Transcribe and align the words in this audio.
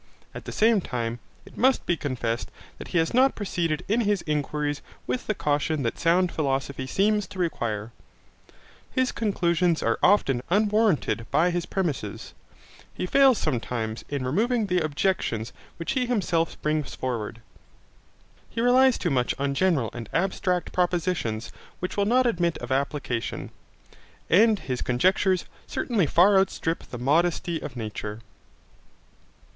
At 0.33 0.45
the 0.45 0.51
same 0.51 0.81
time, 0.81 1.19
it 1.45 1.55
must 1.59 1.85
be 1.85 1.95
confessed 1.95 2.49
that 2.79 2.87
he 2.87 2.97
has 2.97 3.13
not 3.13 3.35
proceeded 3.35 3.85
in 3.87 4.01
his 4.01 4.23
inquiries 4.23 4.81
with 5.05 5.27
the 5.27 5.35
caution 5.35 5.83
that 5.83 5.99
sound 5.99 6.31
philosophy 6.31 6.87
seems 6.87 7.27
to 7.27 7.37
require. 7.37 7.91
His 8.89 9.11
conclusions 9.11 9.83
are 9.83 9.99
often 10.01 10.41
unwarranted 10.49 11.27
by 11.29 11.51
his 11.51 11.67
premises. 11.67 12.33
He 12.91 13.05
fails 13.05 13.37
sometimes 13.37 14.03
in 14.09 14.25
removing 14.25 14.65
the 14.65 14.79
objections 14.79 15.53
which 15.77 15.91
he 15.91 16.07
himself 16.07 16.59
brings 16.63 16.95
forward. 16.95 17.39
He 18.49 18.59
relies 18.59 18.97
too 18.97 19.11
much 19.11 19.35
on 19.37 19.53
general 19.53 19.91
and 19.93 20.09
abstract 20.11 20.71
propositions 20.71 21.51
which 21.79 21.95
will 21.95 22.05
not 22.05 22.25
admit 22.25 22.57
of 22.57 22.71
application. 22.71 23.51
And 24.31 24.57
his 24.57 24.81
conjectures 24.81 25.45
certainly 25.67 26.07
far 26.07 26.39
outstrip 26.39 26.85
the 26.85 26.97
modesty 26.97 27.61
of 27.61 27.75
nature. 27.75 28.21